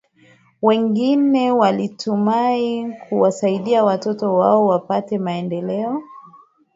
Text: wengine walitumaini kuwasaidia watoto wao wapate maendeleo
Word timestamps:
wengine 0.61 1.51
walitumaini 1.51 2.93
kuwasaidia 2.95 3.83
watoto 3.83 4.35
wao 4.35 4.65
wapate 4.65 5.19
maendeleo 5.19 6.01